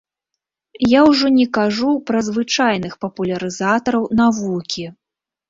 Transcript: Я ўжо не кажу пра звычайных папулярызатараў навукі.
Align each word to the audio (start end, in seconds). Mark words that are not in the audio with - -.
Я 0.93 1.01
ўжо 1.09 1.27
не 1.39 1.45
кажу 1.57 1.91
пра 2.07 2.23
звычайных 2.31 2.97
папулярызатараў 3.07 4.03
навукі. 4.23 4.89